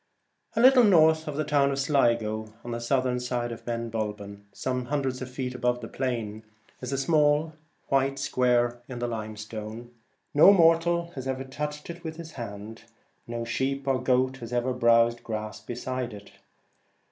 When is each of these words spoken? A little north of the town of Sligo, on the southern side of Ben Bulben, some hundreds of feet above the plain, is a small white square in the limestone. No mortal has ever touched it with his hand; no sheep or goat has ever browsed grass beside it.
A 0.55 0.59
little 0.61 0.83
north 0.83 1.27
of 1.27 1.37
the 1.37 1.43
town 1.43 1.69
of 1.69 1.77
Sligo, 1.77 2.53
on 2.63 2.71
the 2.71 2.81
southern 2.81 3.19
side 3.19 3.51
of 3.51 3.65
Ben 3.65 3.91
Bulben, 3.91 4.45
some 4.51 4.85
hundreds 4.85 5.21
of 5.21 5.29
feet 5.29 5.53
above 5.53 5.79
the 5.79 5.87
plain, 5.87 6.41
is 6.81 6.91
a 6.91 6.97
small 6.97 7.53
white 7.89 8.17
square 8.17 8.81
in 8.89 8.97
the 8.97 9.05
limestone. 9.07 9.91
No 10.33 10.51
mortal 10.51 11.11
has 11.11 11.27
ever 11.27 11.43
touched 11.43 11.87
it 11.91 12.03
with 12.03 12.15
his 12.15 12.31
hand; 12.31 12.85
no 13.27 13.45
sheep 13.45 13.87
or 13.87 14.01
goat 14.01 14.37
has 14.37 14.51
ever 14.51 14.73
browsed 14.73 15.21
grass 15.23 15.59
beside 15.61 16.15
it. 16.15 16.31